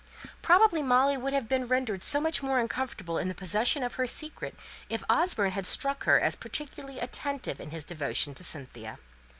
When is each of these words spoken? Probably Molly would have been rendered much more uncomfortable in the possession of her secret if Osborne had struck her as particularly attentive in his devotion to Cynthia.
Probably 0.41 0.81
Molly 0.81 1.15
would 1.15 1.31
have 1.31 1.47
been 1.47 1.67
rendered 1.67 2.03
much 2.19 2.41
more 2.41 2.57
uncomfortable 2.57 3.19
in 3.19 3.27
the 3.27 3.35
possession 3.35 3.83
of 3.83 3.93
her 4.01 4.07
secret 4.07 4.55
if 4.89 5.03
Osborne 5.07 5.51
had 5.51 5.67
struck 5.67 6.05
her 6.05 6.19
as 6.19 6.35
particularly 6.35 6.97
attentive 6.97 7.59
in 7.61 7.69
his 7.69 7.83
devotion 7.83 8.33
to 8.33 8.43
Cynthia. 8.43 8.97